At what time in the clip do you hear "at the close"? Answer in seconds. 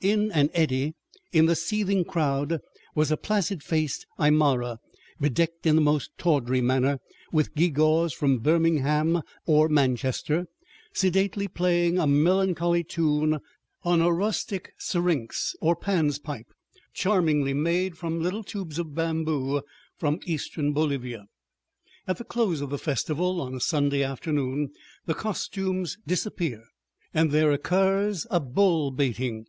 22.06-22.60